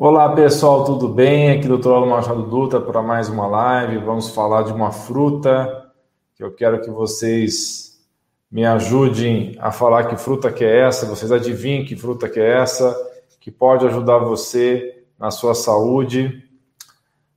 [0.00, 1.50] Olá pessoal, tudo bem?
[1.50, 1.88] Aqui Dr.
[1.88, 3.98] Alan Machado Dutra para mais uma live.
[3.98, 5.90] Vamos falar de uma fruta
[6.36, 8.00] que eu quero que vocês
[8.48, 12.60] me ajudem a falar que fruta que é essa, vocês adivinhem que fruta que é
[12.60, 12.96] essa,
[13.40, 16.48] que pode ajudar você na sua saúde.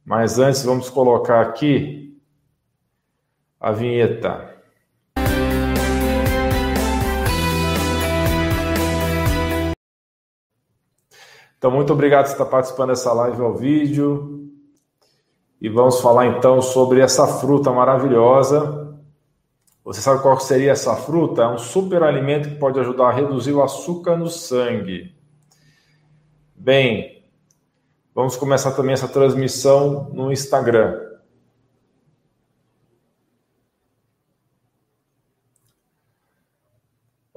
[0.06, 2.16] Mas antes vamos colocar aqui
[3.60, 4.56] a vinheta.
[11.62, 14.50] Então, muito obrigado por estar participando dessa live ao vídeo.
[15.62, 18.98] E vamos falar então sobre essa fruta maravilhosa.
[19.84, 21.44] Você sabe qual seria essa fruta?
[21.44, 25.16] É um super alimento que pode ajudar a reduzir o açúcar no sangue.
[26.56, 27.24] Bem,
[28.16, 31.11] vamos começar também essa transmissão no Instagram.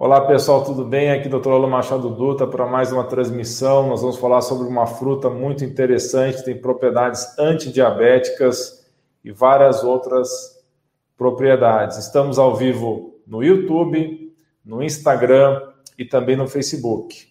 [0.04, 1.10] Olá pessoal, tudo bem?
[1.10, 1.48] Aqui Dr.
[1.48, 3.88] Lula Machado Dutra para mais uma transmissão.
[3.88, 8.86] Nós vamos falar sobre uma fruta muito interessante, tem propriedades antidiabéticas
[9.24, 10.28] e várias outras
[11.16, 11.96] propriedades.
[11.96, 14.30] Estamos ao vivo no YouTube,
[14.62, 17.26] no Instagram e também no Facebook.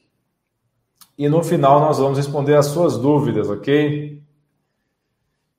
[1.15, 4.19] E no final nós vamos responder as suas dúvidas, ok?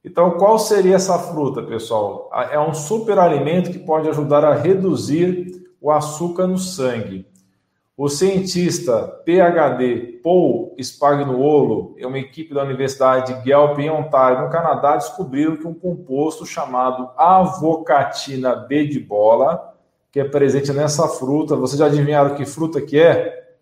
[0.05, 2.29] Então, qual seria essa fruta, pessoal?
[2.51, 7.27] É um super alimento que pode ajudar a reduzir o açúcar no sangue.
[7.95, 14.51] O cientista PhD Paul Spagnuolo e uma equipe da Universidade de Guelph, em Ontário, no
[14.51, 19.75] Canadá, descobriram que um composto chamado avocatina B de bola,
[20.11, 23.53] que é presente nessa fruta, vocês já adivinharam que fruta que é?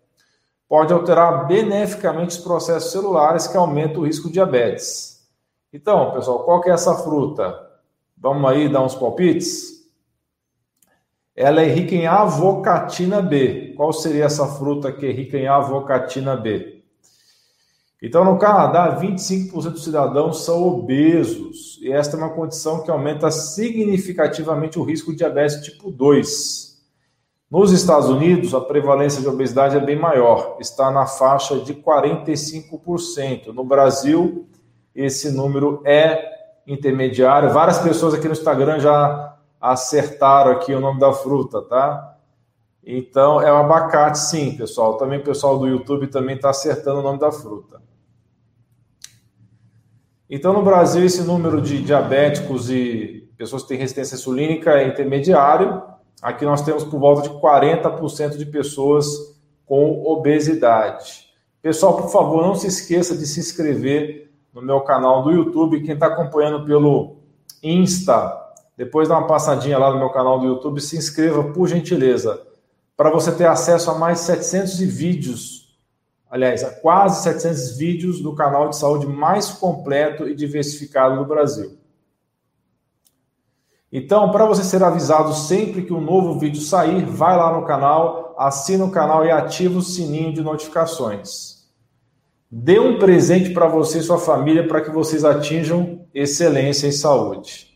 [0.69, 5.27] Pode alterar beneficamente os processos celulares que aumentam o risco de diabetes.
[5.73, 7.69] Então, pessoal, qual que é essa fruta?
[8.17, 9.72] Vamos aí dar uns palpites?
[11.35, 13.73] Ela é rica em avocatina B.
[13.75, 16.83] Qual seria essa fruta que é rica em avocatina B?
[18.01, 23.31] Então, no Canadá, 25% dos cidadãos são obesos, e esta é uma condição que aumenta
[23.31, 26.73] significativamente o risco de diabetes tipo 2.
[27.49, 33.53] Nos Estados Unidos, a prevalência de obesidade é bem maior, está na faixa de 45%.
[33.53, 34.49] No Brasil,
[34.93, 36.29] esse número é
[36.67, 37.51] intermediário.
[37.51, 39.32] Várias pessoas aqui no Instagram já
[39.63, 42.17] acertaram aqui o nome da fruta, tá?
[42.85, 44.97] Então, é o abacate, sim, pessoal.
[44.97, 47.81] Também o pessoal do YouTube também está acertando o nome da fruta.
[50.29, 55.81] Então, no Brasil, esse número de diabéticos e pessoas que têm resistência insulínica é intermediário.
[56.21, 59.07] Aqui nós temos por volta de 40% de pessoas
[59.65, 61.29] com obesidade.
[61.61, 65.83] Pessoal, por favor, não se esqueça de se inscrever no meu canal do YouTube.
[65.83, 67.15] Quem está acompanhando pelo
[67.61, 68.42] Insta,
[68.77, 72.41] depois dá uma passadinha lá no meu canal do YouTube, se inscreva por gentileza,
[72.97, 75.77] para você ter acesso a mais 700 vídeos,
[76.29, 81.77] aliás, a quase 700 vídeos do canal de saúde mais completo e diversificado do Brasil.
[83.91, 88.33] Então, para você ser avisado sempre que um novo vídeo sair, vai lá no canal,
[88.39, 91.67] assina o canal e ativa o sininho de notificações.
[92.49, 97.72] Dê um presente para você e sua família para que vocês atinjam excelência em saúde.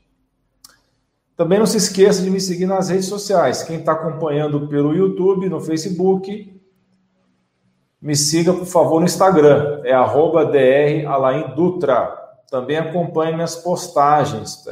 [1.38, 3.62] Também não se esqueça de me seguir nas redes sociais.
[3.62, 6.59] Quem está acompanhando pelo YouTube, no Facebook,
[8.02, 9.81] me siga, por favor, no Instagram.
[9.84, 10.52] É arroba.
[12.50, 14.66] Também acompanhe minhas postagens.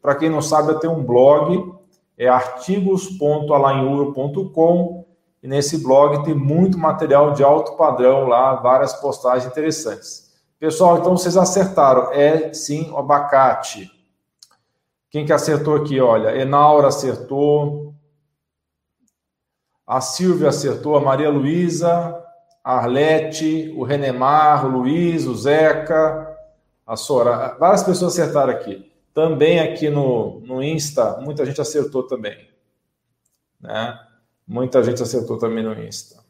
[0.00, 1.74] Para quem não sabe, eu tenho um blog,
[2.16, 5.04] é artigos.alainuro.com
[5.42, 10.32] e nesse blog tem muito material de alto padrão lá, várias postagens interessantes.
[10.58, 12.10] Pessoal, então vocês acertaram.
[12.12, 13.97] É sim o abacate.
[15.10, 16.00] Quem que acertou aqui?
[16.00, 17.94] Olha, Enaura acertou.
[19.86, 22.22] A Silvia acertou, a Maria Luísa,
[22.62, 26.36] a Arlete, o Renemar, o Luiz, o Zeca,
[26.86, 27.56] a Sora.
[27.58, 28.92] Várias pessoas acertaram aqui.
[29.14, 32.36] Também aqui no, no Insta, muita gente acertou também.
[33.58, 33.98] Né?
[34.46, 36.22] Muita gente acertou também no Insta.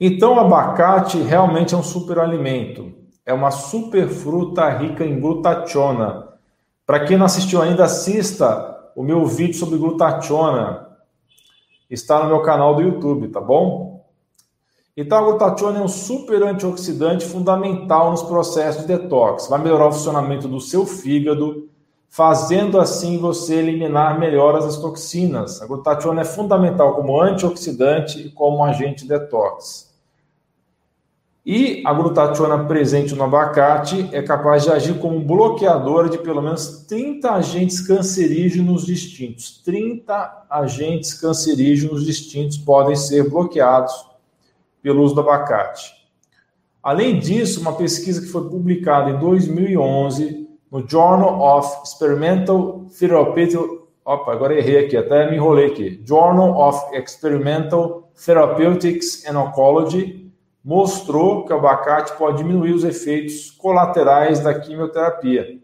[0.00, 2.92] Então, o abacate realmente é um super alimento.
[3.24, 6.29] É uma super fruta rica em glutationa,
[6.90, 10.88] para quem não assistiu ainda, assista o meu vídeo sobre glutationa.
[11.88, 14.04] Está no meu canal do YouTube, tá bom?
[14.96, 19.46] Então, a glutationa é um super antioxidante fundamental nos processos de detox.
[19.46, 21.68] Vai melhorar o funcionamento do seu fígado,
[22.08, 25.62] fazendo assim você eliminar melhor as toxinas.
[25.62, 29.89] A glutationa é fundamental como antioxidante e como agente detox.
[31.52, 36.84] E a glutationa presente no abacate é capaz de agir como bloqueador de pelo menos
[36.86, 39.60] 30 agentes cancerígenos distintos.
[39.64, 43.92] 30 agentes cancerígenos distintos podem ser bloqueados
[44.80, 45.92] pelo uso do abacate.
[46.80, 53.58] Além disso, uma pesquisa que foi publicada em 2011 no Journal of Experimental Therapeutic
[54.04, 56.00] Opa, agora errei aqui, até me enrolei aqui.
[56.06, 60.29] Journal of Experimental Therapeutics and Oncology
[60.64, 65.58] mostrou que o abacate pode diminuir os efeitos colaterais da quimioterapia.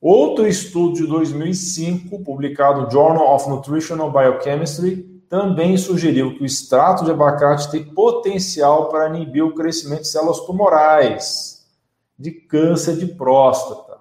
[0.00, 7.04] Outro estudo de 2005, publicado no Journal of Nutritional Biochemistry, também sugeriu que o extrato
[7.04, 11.66] de abacate tem potencial para inibir o crescimento de células tumorais
[12.18, 13.98] de câncer de próstata.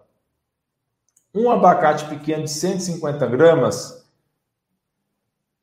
[1.34, 3.99] Um abacate pequeno de 150 gramas,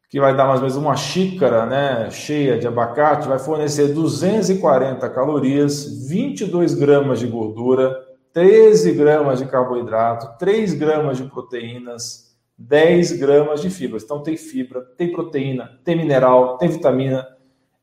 [0.08, 5.08] que vai dar mais ou menos uma xícara né, cheia de abacate, vai fornecer 240
[5.10, 13.60] calorias, 22 gramas de gordura, 13 gramas de carboidrato, 3 gramas de proteínas, 10 gramas
[13.62, 14.04] de fibras.
[14.04, 17.26] Então tem fibra, tem proteína, tem mineral, tem vitamina.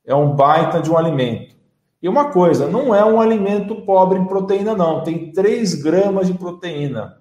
[0.05, 1.55] É um baita de um alimento.
[2.01, 5.03] E uma coisa, não é um alimento pobre em proteína, não.
[5.03, 7.17] Tem 3 gramas de proteína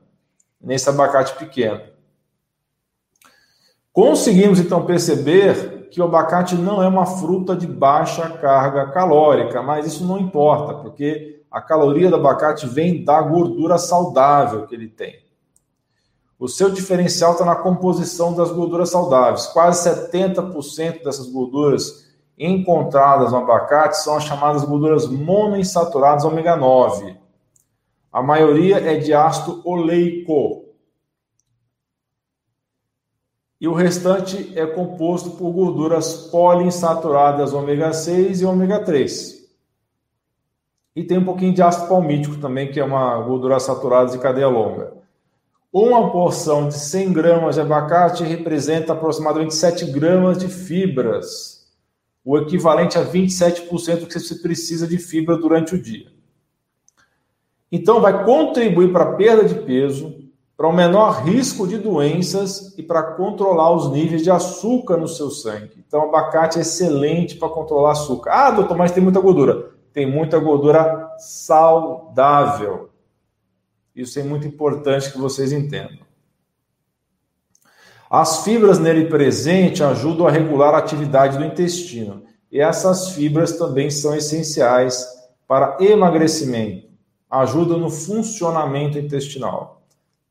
[0.61, 1.81] nesse abacate pequeno.
[3.93, 9.87] Conseguimos então perceber que o abacate não é uma fruta de baixa carga calórica, mas
[9.87, 15.21] isso não importa, porque a caloria do abacate vem da gordura saudável que ele tem.
[16.39, 19.47] O seu diferencial está na composição das gorduras saudáveis.
[19.47, 27.17] Quase 70% dessas gorduras encontradas no abacate são as chamadas gorduras monoinsaturadas ômega 9.
[28.11, 30.62] A maioria é de ácido oleico.
[33.63, 39.49] E o restante é composto por gorduras poliinsaturadas ômega 6 e ômega 3.
[40.97, 44.49] E tem um pouquinho de ácido palmítico também, que é uma gordura saturada de cadeia
[44.49, 44.95] longa.
[45.73, 51.65] Uma porção de 100 gramas de abacate representa aproximadamente 7 gramas de fibras,
[52.25, 56.09] o equivalente a 27% do que você precisa de fibra durante o dia.
[57.71, 60.22] Então, vai contribuir para a perda de peso,
[60.57, 65.31] para o menor risco de doenças e para controlar os níveis de açúcar no seu
[65.31, 65.85] sangue.
[65.87, 68.31] Então, abacate é excelente para controlar açúcar.
[68.31, 69.71] Ah, doutor, mas tem muita gordura.
[69.93, 72.91] Tem muita gordura saudável.
[73.95, 76.07] Isso é muito importante que vocês entendam.
[78.09, 82.23] As fibras nele presente ajudam a regular a atividade do intestino.
[82.51, 85.07] E essas fibras também são essenciais
[85.47, 86.93] para emagrecimento
[87.33, 89.82] ajuda no funcionamento intestinal.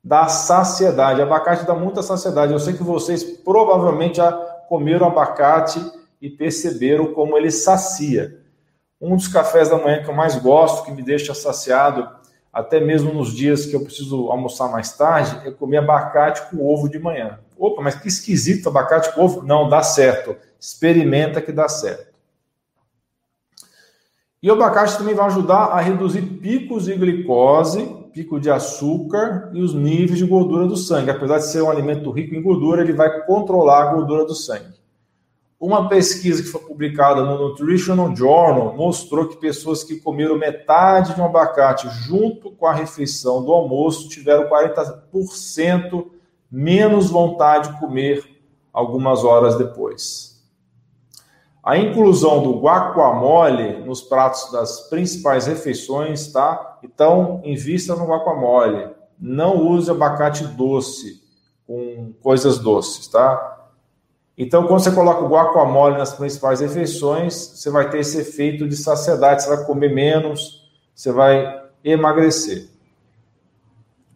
[0.03, 1.21] Dá saciedade.
[1.21, 2.53] Abacate dá muita saciedade.
[2.53, 4.31] Eu sei que vocês provavelmente já
[4.67, 5.79] comeram abacate
[6.21, 8.39] e perceberam como ele sacia.
[8.99, 12.07] Um dos cafés da manhã que eu mais gosto, que me deixa saciado,
[12.53, 16.89] até mesmo nos dias que eu preciso almoçar mais tarde, é comer abacate com ovo
[16.89, 17.39] de manhã.
[17.57, 19.43] Opa, mas que esquisito abacate com ovo.
[19.43, 20.35] Não, dá certo.
[20.59, 22.11] Experimenta que dá certo.
[24.41, 29.61] E o abacate também vai ajudar a reduzir picos de glicose, pico de açúcar e
[29.61, 31.11] os níveis de gordura do sangue.
[31.11, 34.81] Apesar de ser um alimento rico em gordura, ele vai controlar a gordura do sangue.
[35.59, 41.21] Uma pesquisa que foi publicada no Nutritional Journal mostrou que pessoas que comeram metade de
[41.21, 46.07] um abacate junto com a refeição do almoço tiveram 40%
[46.51, 48.25] menos vontade de comer
[48.73, 50.30] algumas horas depois.
[51.63, 56.79] A inclusão do guacamole nos pratos das principais refeições, tá?
[56.83, 58.89] Então, invista no guacamole.
[59.19, 61.21] Não use abacate doce
[61.67, 63.69] com coisas doces, tá?
[64.35, 68.75] Então, quando você coloca o guacamole nas principais refeições, você vai ter esse efeito de
[68.75, 72.67] saciedade, você vai comer menos, você vai emagrecer.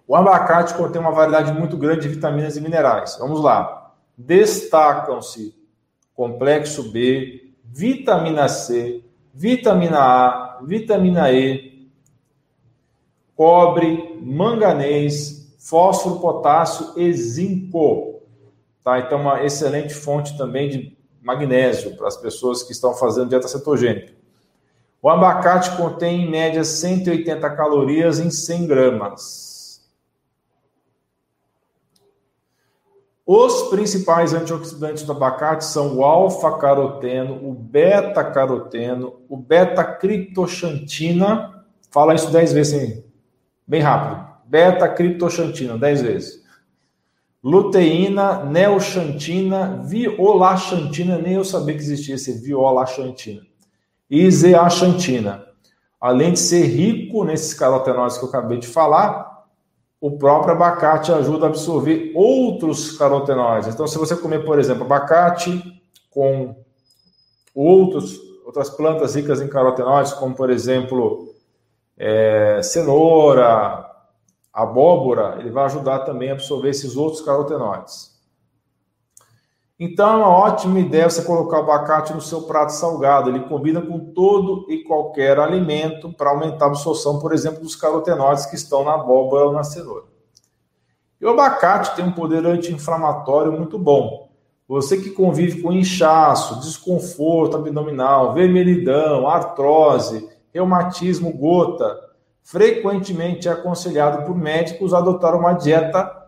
[0.07, 3.17] O abacate contém uma variedade muito grande de vitaminas e minerais.
[3.19, 3.93] Vamos lá.
[4.17, 5.54] Destacam-se
[6.15, 9.03] complexo B, vitamina C,
[9.33, 11.89] vitamina A, vitamina E,
[13.35, 18.21] cobre, manganês, fósforo, potássio e zinco.
[18.83, 18.99] Tá?
[18.99, 24.13] Então, uma excelente fonte também de magnésio para as pessoas que estão fazendo dieta cetogênica.
[25.01, 29.54] O abacate contém, em média, 180 calorias em 100 gramas.
[33.25, 41.65] Os principais antioxidantes do abacate são o alfa-caroteno, o beta-caroteno, o beta-criptoxantina.
[41.89, 43.03] Fala isso 10 vezes, hein?
[43.67, 44.23] bem rápido.
[44.45, 46.45] Beta-criptoxantina, 10 vezes.
[47.43, 53.41] Luteína, neoxantina, violaxantina, nem eu sabia que existia esse violaxantina.
[54.09, 55.43] E zeaxantina.
[55.99, 59.34] Além de ser rico nesses carotenoides que eu acabei de falar,
[60.05, 63.73] o próprio abacate ajuda a absorver outros carotenoides.
[63.73, 65.81] Então, se você comer, por exemplo, abacate
[66.11, 66.55] com
[67.55, 71.33] outros, outras plantas ricas em carotenoides, como por exemplo
[71.97, 73.83] é, cenoura,
[74.53, 78.14] abóbora, ele vai ajudar também a absorver esses outros carotenoides.
[79.77, 83.29] Então é uma ótima ideia você colocar o abacate no seu prato salgado.
[83.29, 88.45] Ele combina com todo e qualquer alimento para aumentar a absorção, por exemplo, dos carotenoides
[88.45, 90.05] que estão na abóbora ou na cenoura.
[91.19, 94.29] E o abacate tem um poder anti-inflamatório muito bom.
[94.67, 101.99] Você que convive com inchaço, desconforto abdominal, vermelhidão, artrose, reumatismo, gota,
[102.41, 106.24] frequentemente é aconselhado por médicos adotar uma dieta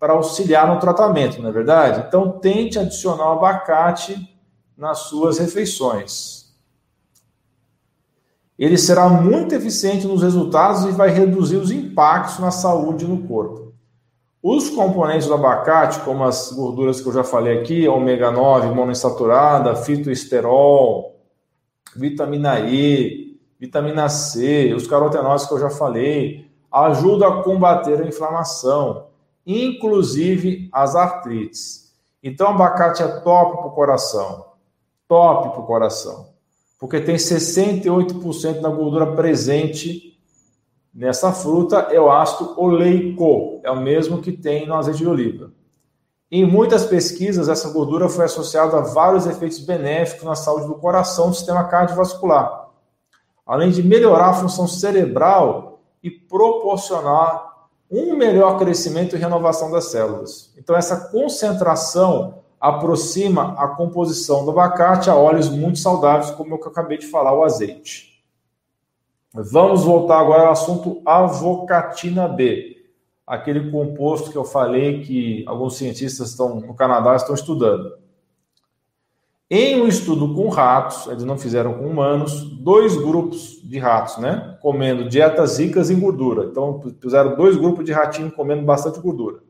[0.00, 2.06] para auxiliar no tratamento, não é verdade?
[2.08, 4.34] Então, tente adicionar o abacate
[4.74, 6.54] nas suas refeições.
[8.58, 13.74] Ele será muito eficiente nos resultados e vai reduzir os impactos na saúde no corpo.
[14.42, 19.76] Os componentes do abacate, como as gorduras que eu já falei aqui, ômega 9, monoinsaturada,
[19.76, 21.20] fitoesterol,
[21.94, 29.09] vitamina E, vitamina C, os carotenoides que eu já falei, ajudam a combater a inflamação,
[29.46, 31.92] inclusive as artrites.
[32.22, 34.46] Então, abacate é top para o coração.
[35.08, 36.28] Top para o coração.
[36.78, 40.18] Porque tem 68% da gordura presente
[40.92, 43.60] nessa fruta, é o ácido oleico.
[43.62, 45.52] É o mesmo que tem no azeite de oliva.
[46.30, 51.30] Em muitas pesquisas, essa gordura foi associada a vários efeitos benéficos na saúde do coração
[51.30, 52.68] do sistema cardiovascular,
[53.44, 57.49] além de melhorar a função cerebral e proporcionar
[57.90, 60.54] um melhor crescimento e renovação das células.
[60.56, 66.98] Então, essa concentração aproxima a composição do abacate a óleos muito saudáveis, como eu acabei
[66.98, 68.22] de falar, o azeite.
[69.32, 72.84] Vamos voltar agora ao assunto avocatina B,
[73.26, 77.99] aquele composto que eu falei que alguns cientistas estão no Canadá estão estudando.
[79.52, 84.56] Em um estudo com ratos, eles não fizeram com humanos, dois grupos de ratos, né?
[84.62, 86.44] Comendo dietas ricas em gordura.
[86.44, 89.40] Então, fizeram dois grupos de ratinhos comendo bastante gordura.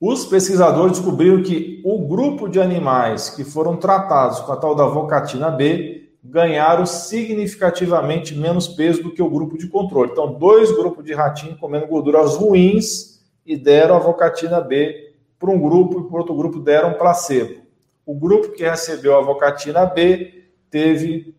[0.00, 4.86] Os pesquisadores descobriram que o grupo de animais que foram tratados com a tal da
[4.86, 10.12] vocatina B ganharam significativamente menos peso do que o grupo de controle.
[10.12, 15.60] Então, dois grupos de ratinhos comendo gorduras ruins e deram a vocatina B para um
[15.60, 17.68] grupo e para outro grupo deram placebo.
[18.04, 21.34] O grupo que recebeu a vocatina B teve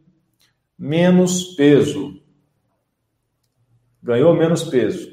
[0.78, 2.22] menos peso.
[4.02, 5.12] Ganhou menos peso.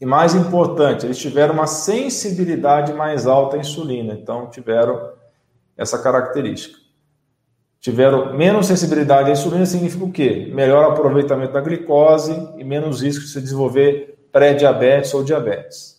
[0.00, 5.12] E mais importante, eles tiveram uma sensibilidade mais alta à insulina, então tiveram
[5.76, 6.78] essa característica.
[7.80, 10.50] Tiveram menos sensibilidade à insulina significa o quê?
[10.52, 15.97] Melhor aproveitamento da glicose e menos risco de se desenvolver pré-diabetes ou diabetes.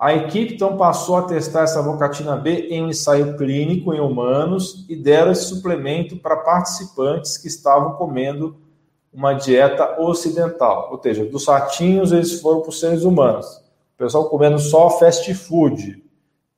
[0.00, 4.86] A equipe então passou a testar essa vocatina B em um ensaio clínico em humanos
[4.88, 8.56] e deram esse suplemento para participantes que estavam comendo
[9.12, 13.46] uma dieta ocidental, ou seja, dos ratinhos eles foram para os seres humanos.
[13.94, 16.02] O pessoal comendo só fast food,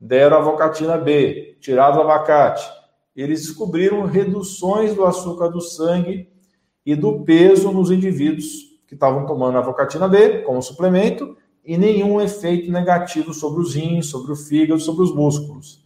[0.01, 2.71] deram a vocatina B, tiraram o abacate.
[3.17, 6.29] Eles descobriram reduções do açúcar do sangue
[6.87, 12.21] e do peso nos indivíduos que estavam tomando a vocatina B como suplemento e nenhum
[12.21, 15.83] efeito negativo sobre os rins, sobre o fígado, sobre os músculos.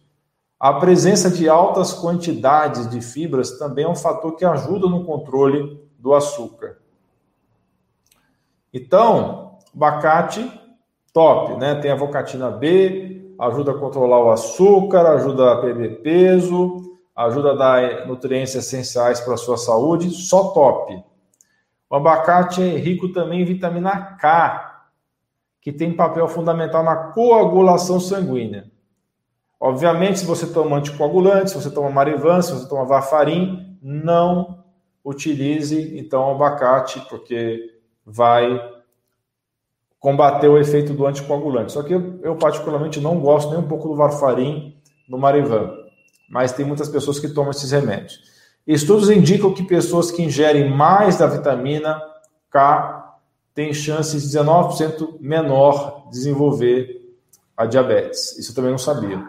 [0.59, 5.79] A presença de altas quantidades de fibras também é um fator que ajuda no controle
[5.99, 6.79] do açúcar.
[8.73, 10.51] Então, abacate,
[11.13, 11.75] top, né?
[11.75, 16.81] Tem a vocatina B, ajuda a controlar o açúcar, ajuda a perder peso,
[17.15, 21.03] ajuda a dar nutrientes essenciais para a sua saúde, só top.
[21.89, 24.66] O abacate é rico também em vitamina K,
[25.67, 28.71] que tem papel fundamental na coagulação sanguínea.
[29.59, 34.63] Obviamente, se você toma anticoagulante, se você toma Marivan, se você toma Varfarin, não
[35.03, 38.61] utilize então abacate, porque vai
[39.99, 41.73] combater o efeito do anticoagulante.
[41.73, 44.73] Só que eu, eu particularmente não gosto nem um pouco do Varfarin
[45.09, 45.69] no Marivan,
[46.29, 48.21] mas tem muitas pessoas que tomam esses remédios.
[48.65, 52.01] Estudos indicam que pessoas que ingerem mais da vitamina
[52.49, 52.96] K
[53.57, 57.11] tem chances 19% menor de desenvolver
[57.57, 58.37] a diabetes.
[58.37, 59.19] Isso eu também não sabia.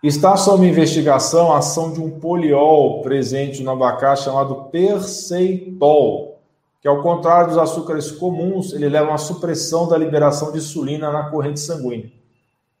[0.00, 6.38] Está sob investigação a ação de um poliol presente no abacate chamado perceitol,
[6.80, 11.30] que ao contrário dos açúcares comuns, ele leva a supressão da liberação de insulina na
[11.30, 12.12] corrente sanguínea.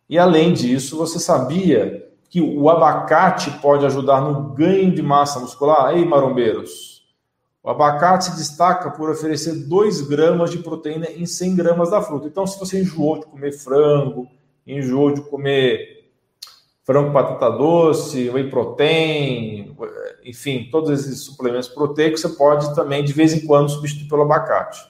[0.08, 5.96] E além disso, você sabia que o abacate pode ajudar no ganho de massa muscular?
[5.96, 6.93] Ei, marombeiros!
[7.64, 12.26] O abacate se destaca por oferecer 2 gramas de proteína em 100 gramas da fruta.
[12.26, 14.28] Então, se você enjoou de comer frango,
[14.66, 16.10] enjoou de comer
[16.84, 19.74] frango batata doce, whey protein,
[20.22, 24.86] enfim, todos esses suplementos proteicos, você pode também, de vez em quando, substituir pelo abacate.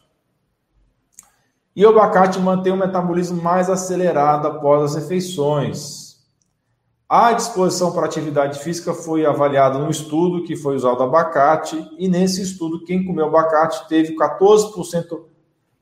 [1.76, 6.03] E o abacate mantém o metabolismo mais acelerado após as refeições.
[7.08, 12.42] A disposição para atividade física foi avaliada num estudo que foi usado abacate, e nesse
[12.42, 15.22] estudo, quem comeu abacate teve 14%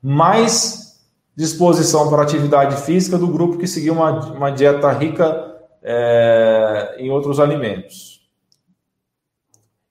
[0.02, 1.00] mais
[1.36, 7.38] disposição para atividade física do grupo que seguiu uma, uma dieta rica é, em outros
[7.38, 8.20] alimentos.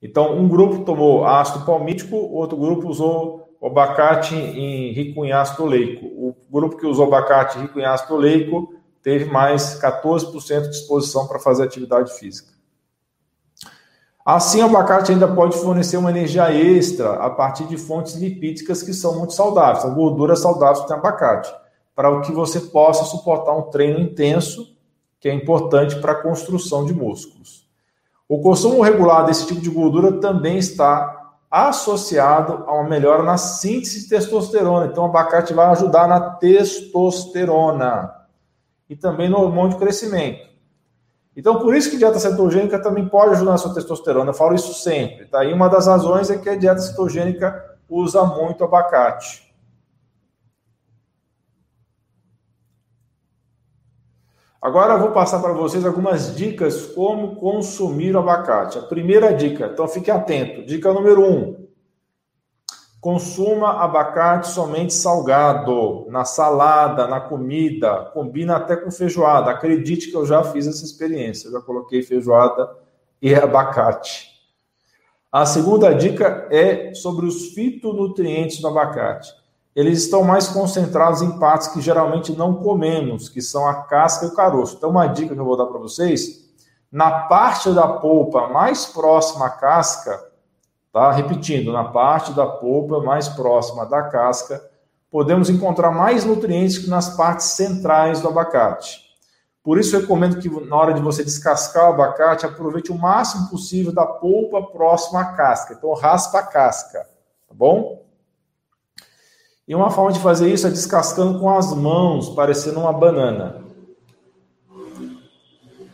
[0.01, 6.05] Então, um grupo tomou ácido palmítico, outro grupo usou abacate em, rico em ácido oleico.
[6.05, 8.73] O grupo que usou abacate rico em ácido oleico
[9.03, 12.51] teve mais 14% de disposição para fazer atividade física.
[14.23, 18.93] Assim, o abacate ainda pode fornecer uma energia extra a partir de fontes lipídicas que
[18.93, 21.51] são muito saudáveis, são gorduras saudáveis que tem abacate,
[21.95, 24.77] para que você possa suportar um treino intenso,
[25.19, 27.67] que é importante para a construção de músculos.
[28.29, 34.03] O consumo regular desse tipo de gordura também está associado a uma melhora na síntese
[34.03, 34.85] de testosterona.
[34.85, 38.20] Então, o abacate vai ajudar na testosterona
[38.91, 40.51] e também no hormônio de crescimento.
[41.33, 44.31] Então, por isso que dieta cetogênica também pode ajudar na sua testosterona.
[44.31, 45.27] Eu falo isso sempre.
[45.27, 45.45] Tá?
[45.45, 49.49] E uma das razões é que a dieta cetogênica usa muito abacate.
[54.61, 58.77] Agora eu vou passar para vocês algumas dicas como consumir o abacate.
[58.77, 60.65] A primeira dica, então fique atento.
[60.65, 61.60] Dica número um:
[63.01, 69.51] consuma abacate somente salgado, na salada, na comida, combina até com feijoada.
[69.51, 72.69] Acredite que eu já fiz essa experiência, eu já coloquei feijoada
[73.21, 74.29] e abacate.
[75.29, 79.41] A segunda dica é sobre os fitonutrientes do abacate
[79.75, 84.29] eles estão mais concentrados em partes que geralmente não comemos, que são a casca e
[84.29, 84.75] o caroço.
[84.77, 86.45] Então, uma dica que eu vou dar para vocês:
[86.91, 90.30] na parte da polpa mais próxima à casca,
[90.91, 91.11] tá?
[91.11, 94.61] Repetindo, na parte da polpa mais próxima da casca,
[95.09, 99.11] podemos encontrar mais nutrientes que nas partes centrais do abacate.
[99.63, 103.93] Por isso, recomendo que na hora de você descascar o abacate, aproveite o máximo possível
[103.93, 105.73] da polpa próxima à casca.
[105.73, 106.99] Então, raspa a casca,
[107.47, 108.03] tá bom?
[109.67, 113.63] E uma forma de fazer isso é descascando com as mãos, parecendo uma banana.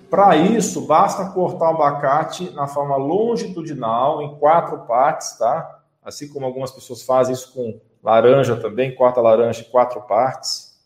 [0.10, 5.82] Para isso, basta cortar o abacate na forma longitudinal, em quatro partes, tá?
[6.04, 10.78] Assim como algumas pessoas fazem isso com laranja também, corta a laranja em quatro partes.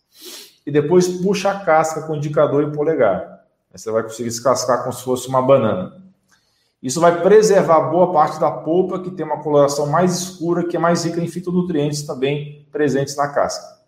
[0.65, 3.45] E depois puxa a casca com o indicador e polegar.
[3.71, 6.01] Aí você vai conseguir descascar como se fosse uma banana.
[6.81, 10.79] Isso vai preservar boa parte da polpa, que tem uma coloração mais escura, que é
[10.79, 13.79] mais rica em fitonutrientes também presentes na casca.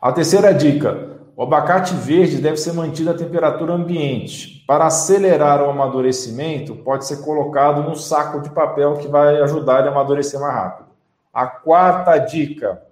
[0.00, 4.64] A terceira dica: o abacate verde deve ser mantido a temperatura ambiente.
[4.66, 9.88] Para acelerar o amadurecimento, pode ser colocado num saco de papel que vai ajudar ele
[9.88, 10.88] a amadurecer mais rápido.
[11.30, 12.82] A quarta dica: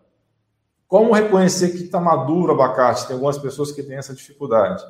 [0.86, 3.06] como reconhecer que está maduro o abacate?
[3.06, 4.84] Tem algumas pessoas que têm essa dificuldade.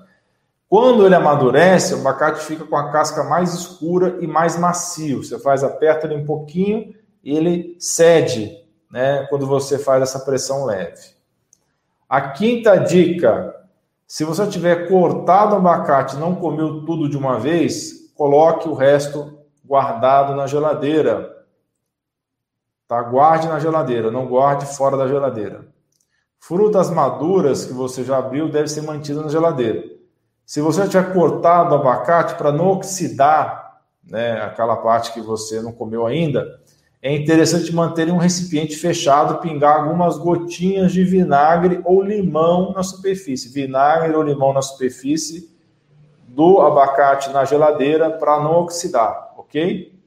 [0.68, 5.22] Quando ele amadurece, o abacate fica com a casca mais escura e mais macio.
[5.22, 8.50] Você faz, aperta ele um pouquinho e ele cede,
[8.90, 9.24] né?
[9.30, 11.13] Quando você faz essa pressão leve.
[12.08, 13.54] A quinta dica:
[14.06, 18.74] se você tiver cortado o abacate e não comeu tudo de uma vez, coloque o
[18.74, 21.32] resto guardado na geladeira.
[22.86, 23.02] Tá?
[23.02, 25.66] Guarde na geladeira, não guarde fora da geladeira.
[26.38, 29.82] Frutas maduras que você já abriu devem ser mantidas na geladeira.
[30.44, 35.72] Se você tiver cortado o abacate para não oxidar né, aquela parte que você não
[35.72, 36.60] comeu ainda,
[37.04, 43.52] é interessante manter um recipiente fechado, pingar algumas gotinhas de vinagre ou limão na superfície.
[43.52, 45.54] Vinagre ou limão na superfície
[46.26, 50.00] do abacate na geladeira para não oxidar, ok?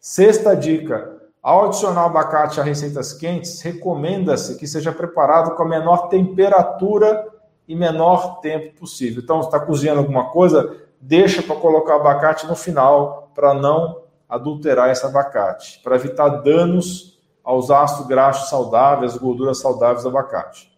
[0.00, 6.08] Sexta dica: ao adicionar abacate a receitas quentes, recomenda-se que seja preparado com a menor
[6.08, 7.22] temperatura
[7.68, 9.22] e menor tempo possível.
[9.22, 14.03] Então, está cozinhando alguma coisa, deixa para colocar abacate no final, para não
[14.34, 20.72] adulterar esse abacate, para evitar danos aos ácidos graxos saudáveis, gorduras saudáveis do abacate.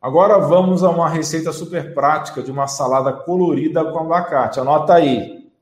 [0.00, 4.58] Agora vamos a uma receita super prática de uma salada colorida com abacate.
[4.58, 5.52] Anota aí.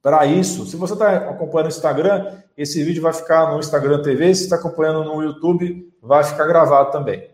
[0.00, 4.34] Para isso, se você está acompanhando no Instagram, esse vídeo vai ficar no Instagram TV.
[4.34, 7.28] Se está acompanhando no YouTube, vai ficar gravado também.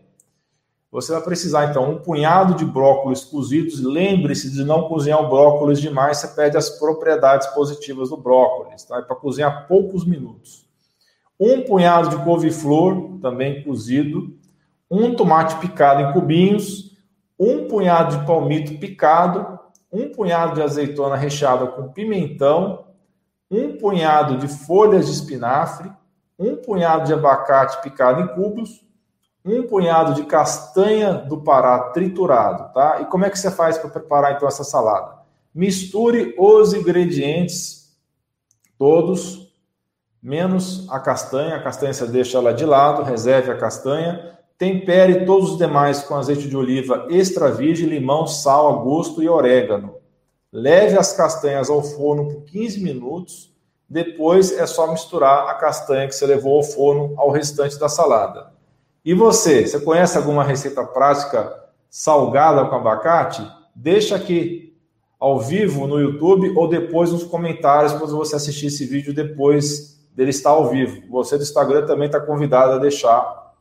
[0.93, 3.81] Você vai precisar, então, um punhado de brócolis cozidos.
[3.81, 8.99] Lembre-se de não cozinhar o brócolis demais, você perde as propriedades positivas do brócolis, tá?
[8.99, 10.69] É para cozinhar poucos minutos.
[11.39, 14.37] Um punhado de couve-flor, também cozido.
[14.89, 16.95] Um tomate picado em cubinhos.
[17.39, 19.59] um punhado de palmito picado,
[19.91, 22.85] um punhado de azeitona recheada com pimentão,
[23.49, 25.91] um punhado de folhas de espinafre,
[26.37, 28.85] um punhado de abacate picado em cubos,
[29.45, 33.01] um punhado de castanha do Pará triturado, tá?
[33.01, 35.21] E como é que você faz para preparar então essa salada?
[35.53, 37.93] Misture os ingredientes
[38.77, 39.53] todos,
[40.21, 41.57] menos a castanha.
[41.57, 44.37] A castanha você deixa ela de lado, reserve a castanha.
[44.57, 49.27] Tempere todos os demais com azeite de oliva extra virgem, limão, sal a gosto e
[49.27, 49.95] orégano.
[50.51, 53.53] Leve as castanhas ao forno por 15 minutos.
[53.89, 58.52] Depois é só misturar a castanha que você levou ao forno ao restante da salada.
[59.05, 61.53] E você, você conhece alguma receita prática
[61.89, 63.45] salgada com abacate?
[63.75, 64.77] Deixa aqui
[65.19, 70.29] ao vivo no YouTube ou depois nos comentários quando você assistir esse vídeo depois dele
[70.29, 71.01] estar ao vivo.
[71.09, 73.53] Você do Instagram também está convidado a deixar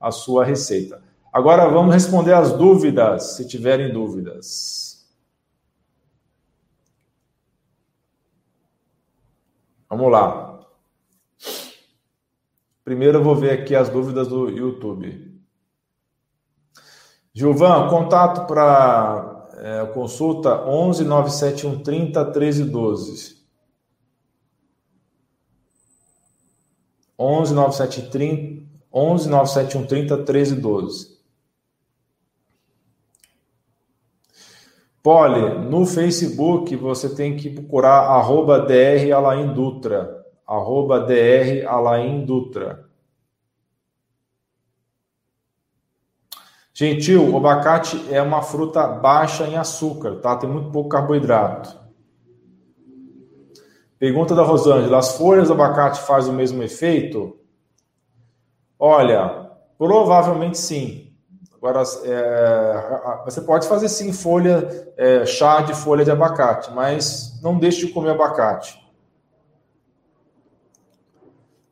[0.00, 1.02] a sua receita.
[1.32, 5.06] Agora vamos responder as dúvidas, se tiverem dúvidas.
[9.88, 10.47] Vamos lá.
[12.88, 15.38] Primeiro eu vou ver aqui as dúvidas do YouTube.
[17.34, 23.36] Gilvan, contato para é, consulta 11 971 30 1312.
[27.18, 31.18] 11 971 11 971 30 1312.
[35.02, 38.60] Poli, no Facebook você tem que procurar arroba
[39.54, 40.17] Dutra
[40.48, 42.88] arroba dr Alain Dutra.
[46.72, 50.36] Gentil, o abacate é uma fruta baixa em açúcar, tá?
[50.36, 51.76] Tem muito pouco carboidrato.
[53.98, 57.36] Pergunta da Rosângela: as folhas do abacate fazem o mesmo efeito?
[58.78, 61.12] Olha, provavelmente sim.
[61.52, 67.58] Agora, é, você pode fazer sim folha, é, chá de folha de abacate, mas não
[67.58, 68.87] deixe de comer abacate.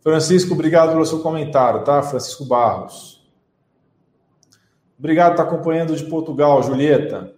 [0.06, 2.00] Francisco, obrigado pelo seu comentário, tá?
[2.00, 3.28] Francisco Barros.
[4.96, 7.34] Obrigado estar acompanhando de Portugal, Julieta.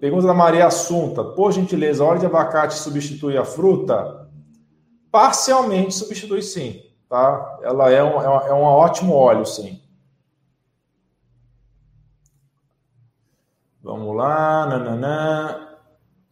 [0.00, 1.22] Pergunta da Maria Assunta.
[1.22, 4.26] Por gentileza, a de abacate substitui a fruta?
[5.10, 7.58] Parcialmente substitui sim, tá?
[7.62, 9.82] Ela é um, é um é ótimo óleo, sim.
[13.82, 15.76] Vamos lá, nananã.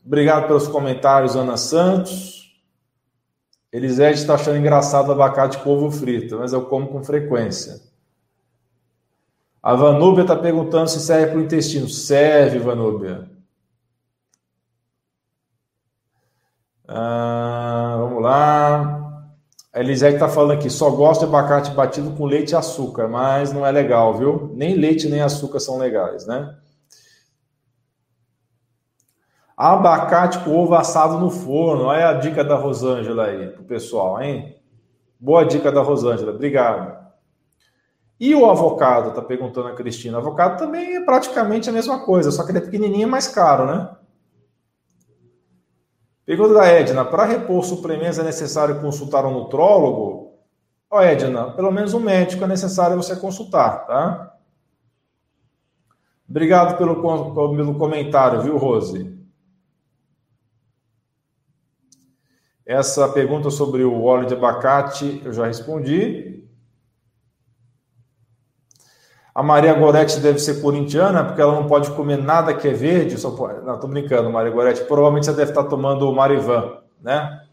[0.03, 2.41] Obrigado pelos comentários, Ana Santos.
[3.72, 7.80] Elisete está achando engraçado abacate com ovo frito, mas eu como com frequência.
[9.62, 11.88] A Vanúbia está perguntando se serve para o intestino.
[11.88, 13.30] Serve, Vanúbia.
[16.87, 18.98] Ah, vamos lá.
[19.72, 23.52] A Elisete está falando aqui, só gosto de abacate batido com leite e açúcar, mas
[23.54, 24.52] não é legal, viu?
[24.54, 26.54] Nem leite nem açúcar são legais, né?
[29.64, 31.85] Abacate com ovo assado no forno.
[31.85, 34.61] Olha a dica da Rosângela aí pro pessoal, hein?
[35.20, 37.01] Boa dica da Rosângela, obrigado.
[38.18, 40.18] E o avocado, tá perguntando a Cristina.
[40.18, 43.29] O avocado também é praticamente a mesma coisa, só que ele é pequenininho e mais
[43.29, 43.88] caro, né?
[46.27, 50.38] Pergunta da Edna: para repor suplementos é necessário consultar um nutrólogo?
[50.90, 54.35] Ó, oh, Edna, pelo menos um médico é necessário você consultar, tá?
[56.29, 57.01] Obrigado pelo,
[57.33, 59.21] pelo comentário, viu, Rose?
[62.64, 66.44] Essa pergunta sobre o óleo de abacate eu já respondi.
[69.35, 73.18] A Maria Goretti deve ser corintiana, porque ela não pode comer nada que é verde.
[73.18, 73.64] Só pode...
[73.64, 74.85] Não, tô brincando, Maria Goretti.
[74.85, 77.46] Provavelmente você deve estar tomando o Marivan, né?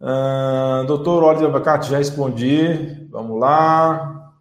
[0.00, 3.06] Uh, doutor, óleo de abacate, já respondi.
[3.10, 4.32] Vamos lá.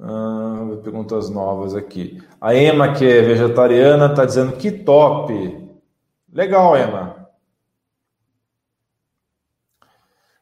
[0.00, 2.20] Ah, perguntas novas aqui.
[2.42, 5.64] A Emma, que é vegetariana, está dizendo que top.
[6.32, 7.28] Legal, Emma.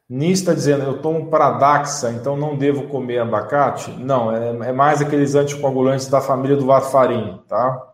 [0.09, 3.91] Nis está dizendo, eu tomo Pradaxa, então não devo comer abacate?
[3.91, 7.93] Não, é, é mais aqueles anticoagulantes da família do varfarim, tá?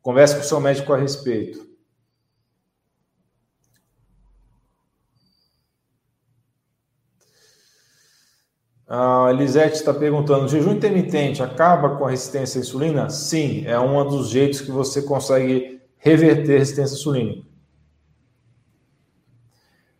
[0.00, 1.73] Converse com o seu médico a respeito.
[8.86, 13.10] A Elisete está perguntando: jejum intermitente acaba com a resistência à insulina?
[13.10, 17.54] Sim, é um dos jeitos que você consegue reverter a resistência insulínica.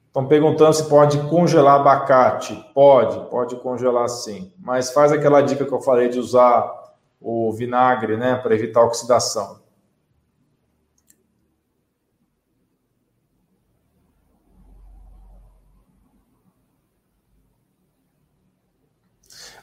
[0.06, 2.54] Estão perguntando se pode congelar abacate.
[2.72, 4.52] Pode, pode congelar sim.
[4.60, 6.72] Mas faz aquela dica que eu falei de usar
[7.20, 9.63] o vinagre, né, para evitar oxidação.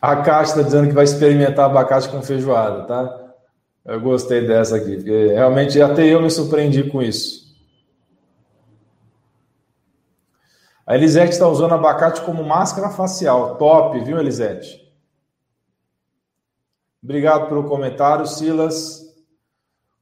[0.02, 3.34] A Caixa está dizendo que vai experimentar abacate com feijoada, tá?
[3.86, 7.52] Eu gostei dessa aqui, porque realmente até eu me surpreendi com isso.
[10.88, 13.58] A Elisete está usando abacate como máscara facial.
[13.58, 14.82] Top, viu, Elisete?
[17.04, 19.02] Obrigado pelo comentário, Silas.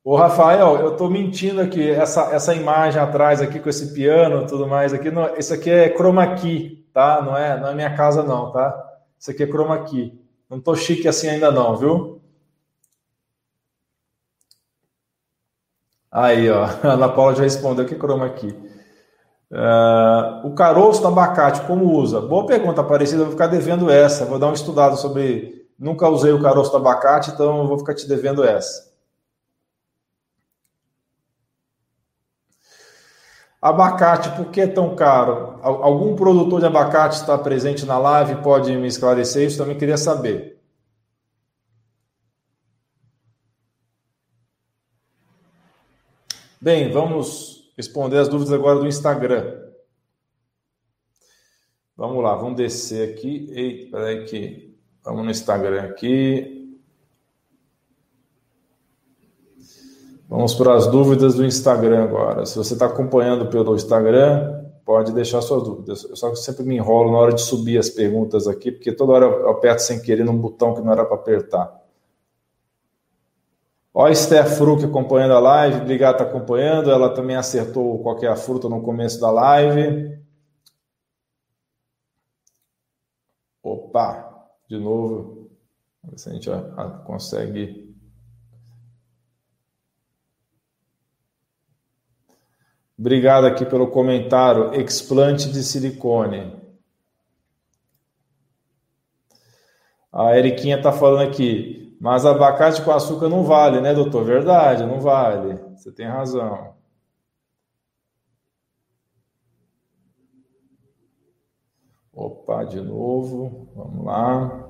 [0.01, 1.89] Ô, Rafael, eu estou mentindo aqui.
[1.91, 5.89] Essa, essa imagem atrás aqui com esse piano tudo mais aqui, não, isso aqui é
[5.89, 7.21] chroma key, tá?
[7.21, 8.88] Não é, não é minha casa não, tá?
[9.19, 10.17] Isso aqui é chroma key.
[10.49, 12.21] Não estou chique assim ainda não, viu?
[16.11, 18.55] Aí, ó, a Ana Paula já respondeu que chroma key.
[19.51, 22.21] Uh, o caroço do abacate, como usa?
[22.21, 23.21] Boa pergunta, Aparecida.
[23.21, 24.25] Eu vou ficar devendo essa.
[24.25, 25.67] Vou dar um estudado sobre.
[25.77, 28.88] Nunca usei o caroço do abacate, então vou ficar te devendo essa.
[33.61, 35.59] Abacate, por que é tão caro?
[35.61, 38.41] Algum produtor de abacate está presente na live?
[38.41, 39.57] Pode me esclarecer isso?
[39.57, 40.59] Também queria saber.
[46.61, 49.59] Bem, vamos responder as dúvidas agora do Instagram.
[51.95, 53.49] Vamos lá, vamos descer aqui.
[53.51, 56.58] Ei, peraí que vamos no Instagram aqui.
[60.29, 62.45] Vamos para as dúvidas do Instagram agora.
[62.45, 66.03] Se você está acompanhando pelo Instagram, pode deixar suas dúvidas.
[66.03, 69.25] Eu só sempre me enrolo na hora de subir as perguntas aqui, porque toda hora
[69.25, 71.81] eu aperto sem querer num botão que não era para apertar.
[73.91, 76.91] Ó, a Esther Fruc acompanhando a live, obrigado estar acompanhando.
[76.91, 80.15] Ela também acertou qual é a fruta no começo da live.
[83.63, 85.49] Opa, de novo.
[86.03, 86.49] Vamos ver se a gente
[87.05, 87.88] consegue.
[92.99, 94.73] Obrigado aqui pelo comentário.
[94.73, 96.59] Explante de silicone.
[100.11, 101.97] A Eriquinha está falando aqui.
[102.01, 104.25] Mas abacate com açúcar não vale, né, doutor?
[104.25, 105.53] Verdade, não vale.
[105.77, 106.75] Você tem razão.
[112.11, 113.69] Opa, de novo.
[113.75, 114.68] Vamos lá.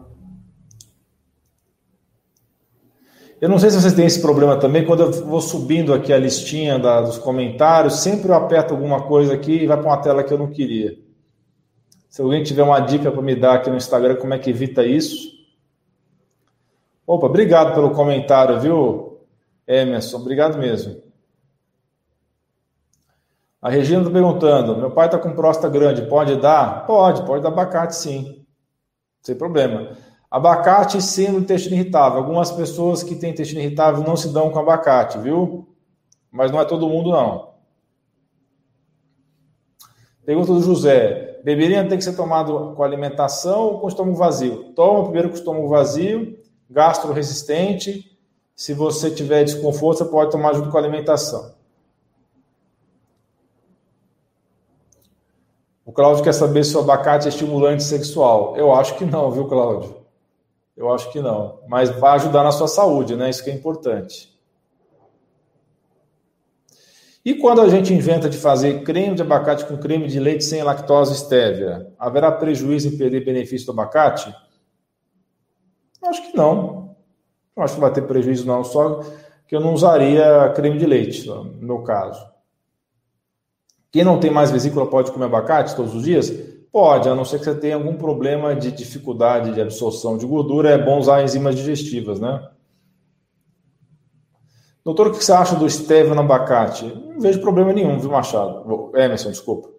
[3.41, 4.86] Eu não sei se vocês têm esse problema também.
[4.86, 9.34] Quando eu vou subindo aqui a listinha da, dos comentários, sempre eu aperto alguma coisa
[9.34, 10.97] aqui e vai para uma tela que eu não queria.
[12.10, 14.84] Se alguém tiver uma dica para me dar aqui no Instagram, como é que evita
[14.84, 15.30] isso?
[17.08, 19.21] Opa, obrigado pelo comentário, viu,
[19.65, 20.17] Emerson?
[20.17, 21.02] Obrigado mesmo.
[23.62, 26.86] A Regina está perguntando: meu pai está com próstata grande, pode dar?
[26.86, 28.45] Pode, pode dar abacate sim,
[29.21, 29.95] sem problema.
[30.30, 32.20] Abacate sendo intestino irritável.
[32.20, 35.68] Algumas pessoas que têm intestino irritável não se dão com abacate, viu?
[36.32, 37.50] Mas não é todo mundo, não.
[40.26, 44.72] Pergunta do José: beberinha tem que ser tomado com alimentação ou com estômago vazio?
[44.76, 46.39] Toma primeiro com estômago vazio
[46.70, 48.06] gastro resistente.
[48.56, 51.56] Se você tiver desconforto, você pode tomar junto com a alimentação.
[55.86, 58.56] O Cláudio quer saber se o abacate é estimulante sexual.
[58.56, 59.99] Eu acho que não, viu, Cláudio?
[60.80, 61.60] Eu acho que não.
[61.68, 63.30] Mas vai ajudar na sua saúde, né?
[63.30, 64.34] Isso que é importante.
[67.24, 70.63] E quando a gente inventa de fazer creme de abacate com creme de leite sem
[70.63, 74.34] lactose estévia, haverá prejuízo em perder benefício do abacate?
[76.02, 76.96] Acho que não.
[77.58, 78.63] Não acho que vai ter prejuízo, não.
[78.63, 79.02] Só
[79.46, 82.26] que eu não usaria creme de leite, no meu caso.
[83.92, 86.32] Quem não tem mais vesícula pode comer abacate todos os dias?
[86.72, 90.70] Pode, a não ser que você tenha algum problema de dificuldade de absorção de gordura.
[90.70, 92.48] É bom usar enzimas digestivas, né?
[94.86, 96.86] Doutor, o que você acha do stevia no abacate?
[96.86, 98.92] Não vejo problema nenhum, viu, Machado?
[98.96, 99.70] Emerson, desculpa.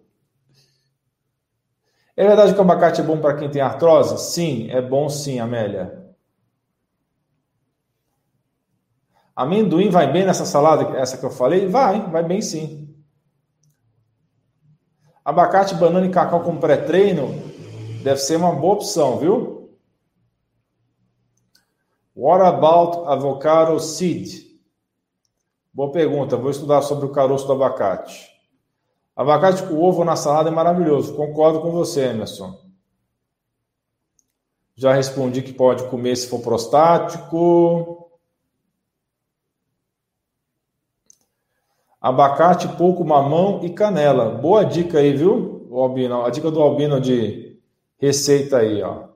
[2.15, 4.17] É verdade que o abacate é bom para quem tem artrose?
[4.31, 6.13] Sim, é bom sim, Amélia.
[9.35, 11.67] Amendoim vai bem nessa salada, essa que eu falei?
[11.67, 12.90] Vai, vai bem sim.
[15.23, 17.27] Abacate, banana e cacau com pré-treino
[18.03, 19.69] deve ser uma boa opção, viu?
[22.15, 24.51] What about avocado seed?
[25.73, 28.29] Boa pergunta, vou estudar sobre o caroço do abacate.
[29.15, 32.59] Abacate com ovo na salada é maravilhoso, concordo com você, Emerson.
[34.75, 38.00] Já respondi que pode comer se for prostático.
[42.01, 44.31] Abacate, pouco mamão e canela.
[44.31, 46.25] Boa dica aí, viu, Albino?
[46.25, 47.59] A dica do Albino de
[47.99, 49.11] receita aí, ó.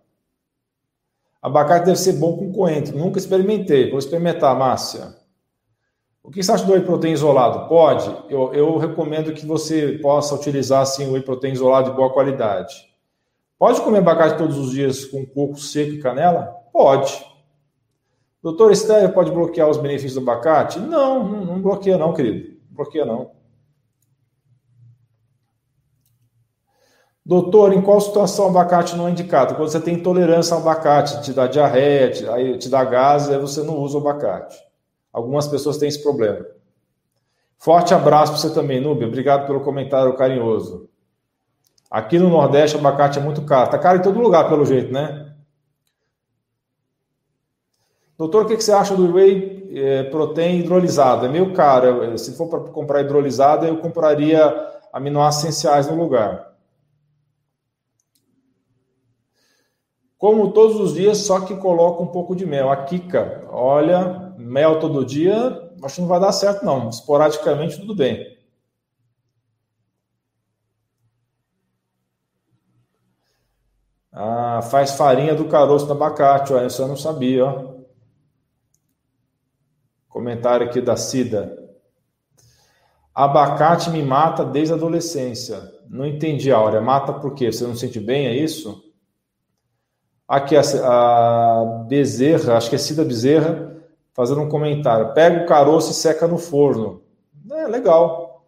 [1.41, 2.97] Abacate deve ser bom com coentro.
[2.97, 3.89] Nunca experimentei.
[3.89, 5.15] Vou experimentar, Márcia.
[6.23, 7.67] O que você acha do whey protein isolado?
[7.67, 8.09] Pode.
[8.29, 12.73] Eu, eu recomendo que você possa utilizar assim, o whey protein isolado de boa qualidade.
[13.59, 16.51] Pode comer abacate todos os dias com coco seco e canela?
[16.73, 17.23] Pode.
[18.41, 20.79] Doutor Estéreo pode bloquear os benefícios do abacate?
[20.79, 22.54] Não, não, não bloqueia não, querido.
[22.75, 23.31] Não bloqueia não.
[27.25, 29.55] Doutor, em qual situação o abacate não é indicado?
[29.55, 33.39] Quando você tem intolerância ao abacate, te dá diarreia, te, aí te dá gases, aí
[33.39, 34.55] você não usa o abacate.
[35.11, 36.45] Algumas pessoas têm esse problema.
[37.57, 39.07] Forte abraço para você também, Núbia.
[39.07, 40.87] Obrigado pelo comentário carinhoso.
[41.89, 43.65] Aqui no Nordeste, o abacate é muito caro.
[43.65, 45.24] Está caro em todo lugar, pelo jeito, né?
[48.17, 51.25] Doutor, o que você acha do whey é, protein hidrolisado?
[51.25, 52.17] É meio caro.
[52.17, 54.41] Se for para comprar hidrolisado, eu compraria
[54.93, 56.55] aminoácidos essenciais no lugar.
[60.17, 62.71] Como todos os dias, só que coloca um pouco de mel.
[62.71, 66.89] A Kika, olha, mel todo dia, acho que não vai dar certo, não.
[66.89, 68.33] Esporadicamente, tudo bem.
[74.11, 76.65] Ah, faz farinha do caroço do abacate, ó.
[76.65, 77.74] Isso eu não sabia, ó.
[80.25, 81.55] Comentário aqui da Cida.
[83.13, 85.61] Abacate me mata desde a adolescência.
[85.87, 86.81] Não entendi, Áurea.
[86.81, 87.51] Mata por quê?
[87.51, 88.83] Você não sente bem, é isso?
[90.27, 93.77] Aqui a, a Bezerra, acho que é Cida Bezerra,
[94.15, 95.13] fazendo um comentário.
[95.13, 97.03] Pega o caroço e seca no forno.
[97.51, 98.47] É legal.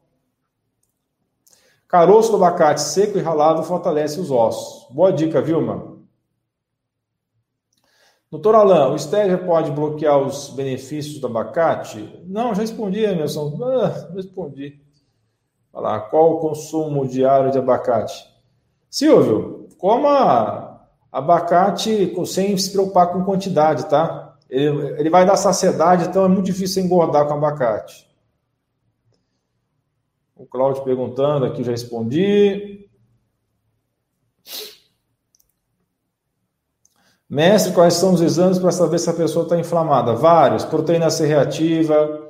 [1.88, 4.92] Caroço do abacate seco e ralado fortalece os ossos.
[4.96, 5.96] Boa dica, Vilma.
[8.30, 12.22] Doutor Alain, o stevia pode bloquear os benefícios do abacate?
[12.26, 13.58] Não, já respondi, Emerson.
[13.63, 14.82] Ah, respondi.
[15.72, 18.28] Olha lá, qual o consumo diário de abacate?
[18.90, 24.38] Silvio, coma abacate sem se preocupar com quantidade, tá?
[24.50, 28.08] Ele, ele vai dar saciedade, então é muito difícil engordar com abacate.
[30.36, 32.77] O Cláudio perguntando aqui, já respondi.
[37.30, 40.13] Mestre, quais são os exames para saber se a pessoa está inflamada?
[40.13, 40.63] Vários.
[40.63, 42.26] Proteína C reativa.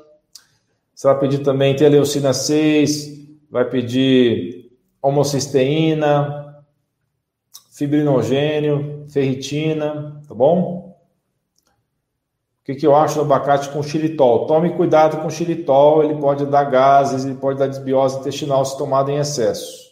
[0.94, 3.16] Você vai pedir também teleucina 6.
[3.50, 6.64] Vai pedir homocisteína,
[7.72, 10.98] fibrinogênio, ferritina, tá bom?
[12.62, 14.48] O que, que eu acho do abacate com xilitol?
[14.48, 19.10] Tome cuidado com xilitol, ele pode dar gases, ele pode dar desbiose intestinal se tomado
[19.10, 19.87] em excesso.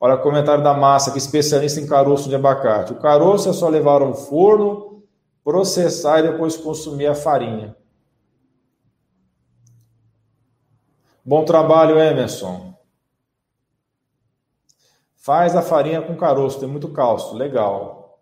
[0.00, 2.92] Olha o comentário da massa, que especialista em caroço de abacate.
[2.92, 5.02] O caroço é só levar ao forno,
[5.42, 7.76] processar e depois consumir a farinha.
[11.24, 12.74] Bom trabalho, Emerson.
[15.16, 17.36] Faz a farinha com caroço, tem muito cálcio.
[17.36, 18.18] Legal.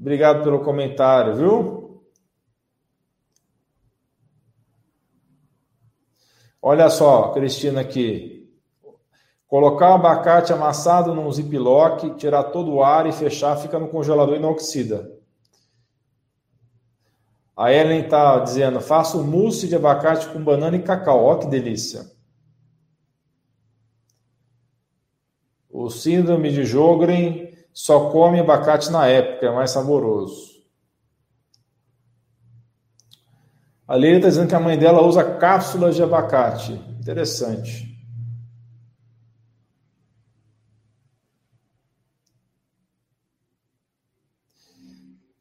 [0.00, 2.02] Obrigado pelo comentário, viu?
[6.60, 8.43] Olha só, Cristina aqui.
[9.54, 14.34] Colocar o abacate amassado num ziplock, tirar todo o ar e fechar, fica no congelador
[14.34, 15.16] e não oxida.
[17.56, 21.22] A Ellen está dizendo: faço mousse de abacate com banana e cacau.
[21.22, 22.04] Ó, que delícia.
[25.70, 30.52] O síndrome de Jogren só come abacate na época, é mais saboroso.
[33.86, 36.72] A Leila está dizendo que a mãe dela usa cápsulas de abacate.
[36.98, 37.93] Interessante.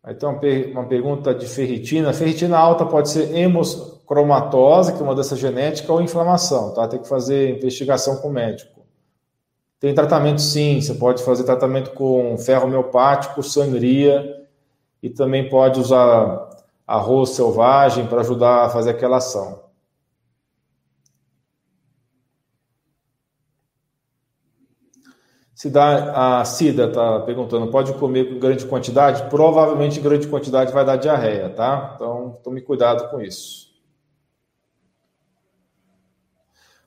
[0.05, 0.37] Então,
[0.73, 2.11] uma pergunta de ferritina.
[2.11, 6.87] ferritina alta pode ser hemocromatose, que é uma doença genética, ou inflamação, tá?
[6.87, 8.81] Tem que fazer investigação com o médico.
[9.79, 14.45] Tem tratamento sim, você pode fazer tratamento com ferro homeopático, sangria,
[15.01, 16.49] e também pode usar
[16.85, 19.62] arroz selvagem para ajudar a fazer aquela ação.
[25.63, 29.29] Se dá, a Cida está perguntando, pode comer com grande quantidade?
[29.29, 31.93] Provavelmente grande quantidade vai dar diarreia, tá?
[31.95, 33.71] Então, tome cuidado com isso.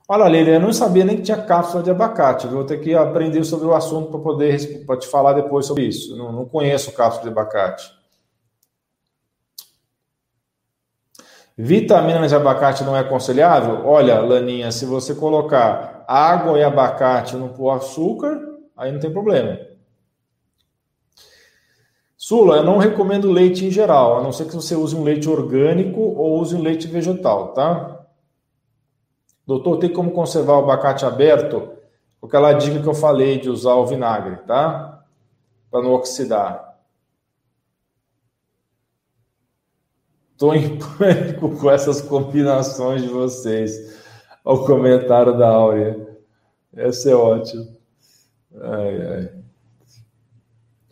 [0.07, 2.45] Olha, Leila, eu não sabia nem que tinha cápsula de abacate.
[2.45, 6.15] Vou ter que aprender sobre o assunto para poder pra te falar depois sobre isso.
[6.15, 7.91] Não, não conheço cápsula de abacate.
[11.57, 13.87] Vitamina de abacate não é aconselhável?
[13.87, 18.46] Olha, Laninha, se você colocar água e abacate no pôr açúcar,
[18.77, 19.59] aí não tem problema.
[22.15, 25.29] Sula, eu não recomendo leite em geral, a não ser que você use um leite
[25.29, 28.05] orgânico ou use um leite vegetal, tá?
[29.45, 31.71] Doutor, tem como conservar o abacate aberto?
[32.21, 35.05] Aquela dica que eu falei de usar o vinagre, tá?
[35.71, 36.77] Para não oxidar.
[40.33, 43.97] Estou em pânico com essas combinações de vocês.
[44.43, 46.17] O comentário da Áurea.
[46.75, 47.76] Esse é ótimo.
[48.61, 49.33] Ai, ai.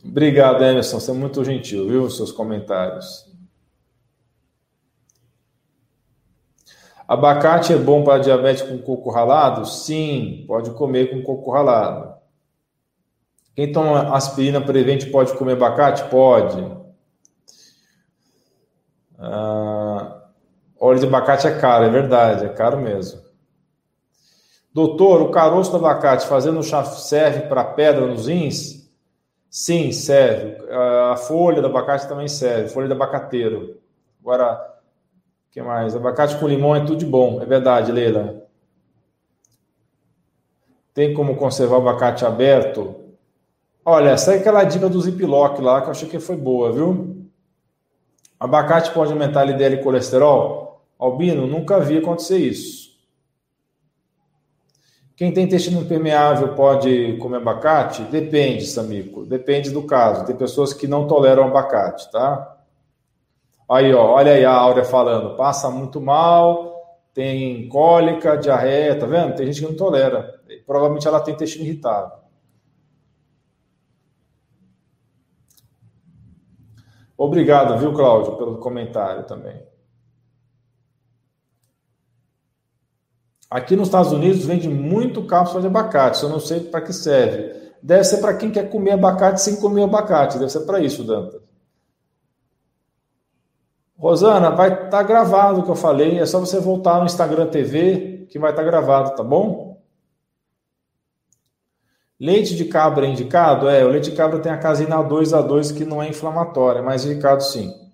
[0.04, 1.00] Obrigado, Emerson.
[1.00, 2.10] Você é muito gentil, viu?
[2.10, 3.26] Seus comentários.
[7.08, 9.66] Abacate é bom para diabetes com coco ralado?
[9.66, 12.16] Sim, pode comer com coco ralado.
[13.56, 16.04] Quem toma aspirina prevente pode comer abacate?
[16.10, 16.76] Pode.
[19.18, 20.30] Ah,
[20.80, 23.25] óleo de abacate é caro, é verdade, é caro mesmo.
[24.76, 28.92] Doutor, o caroço do abacate fazendo chá serve para pedra nos rins?
[29.50, 30.58] Sim, serve.
[30.70, 33.78] A folha do abacate também serve, folha de abacateiro.
[34.22, 34.56] Agora,
[35.48, 35.96] o que mais?
[35.96, 38.44] Abacate com limão é tudo de bom, é verdade, Leila.
[40.94, 42.96] Tem como conservar o abacate aberto?
[43.86, 47.26] Olha, segue aquela dica do Ziploc lá, que eu achei que foi boa, viu?
[48.38, 50.86] Abacate pode aumentar a LDL e colesterol?
[51.00, 52.85] Albino, nunca vi acontecer isso.
[55.16, 58.04] Quem tem intestino impermeável pode comer abacate?
[58.04, 59.26] Depende, Samico.
[59.26, 60.26] Depende do caso.
[60.26, 62.58] Tem pessoas que não toleram abacate, tá?
[63.70, 65.38] Aí, ó, olha aí a Áurea falando.
[65.38, 69.36] Passa muito mal, tem cólica, diarreia, tá vendo?
[69.36, 70.42] Tem gente que não tolera.
[70.66, 72.26] Provavelmente ela tem intestino irritável.
[77.18, 79.65] Obrigado, viu, Cláudio, pelo comentário também.
[83.50, 87.54] Aqui nos Estados Unidos vende muito cápsula de abacate, eu não sei para que serve.
[87.82, 91.42] Deve ser para quem quer comer abacate sem comer abacate, deve ser para isso, Dantas.
[93.98, 97.48] Rosana, vai estar tá gravado o que eu falei, é só você voltar no Instagram
[97.48, 99.82] TV que vai estar tá gravado, tá bom?
[102.20, 103.70] Leite de cabra é indicado?
[103.70, 107.12] É, o leite de cabra tem a casina 2A2 que não é inflamatória, mas é
[107.12, 107.85] indicado sim.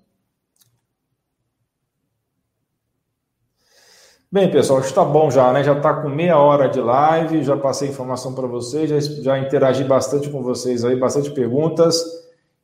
[4.34, 5.62] Bem, pessoal, está bom já, né?
[5.62, 9.84] Já está com meia hora de live, já passei informação para vocês, já, já interagi
[9.84, 12.02] bastante com vocês aí, bastante perguntas.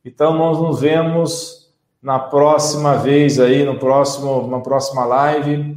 [0.02, 5.76] Então, nós nos vemos na próxima vez aí, no próximo, na próxima live.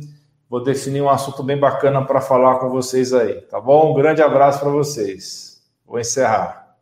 [0.50, 3.92] Vou definir um assunto bem bacana para falar com vocês aí, tá bom?
[3.92, 5.62] Um grande abraço para vocês.
[5.86, 6.74] Vou encerrar.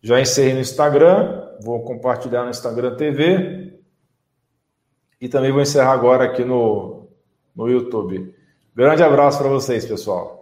[0.00, 3.78] Já encerrei no Instagram, vou compartilhar no Instagram TV
[5.20, 7.08] e também vou encerrar agora aqui no,
[7.54, 8.34] no YouTube.
[8.74, 10.41] Grande abraço para vocês, pessoal.